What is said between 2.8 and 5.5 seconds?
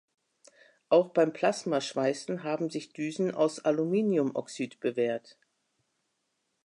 Düsen aus Aluminiumoxid bewährt.